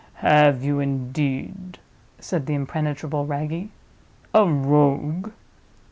"Have 0.25 0.63
you, 0.63 0.79
indeed?" 0.79 1.77
said 2.19 2.47
the 2.47 2.55
impenetrable 2.55 3.27
Wragge. 3.27 3.69
"A 4.33 4.43
Rogue? 4.47 5.29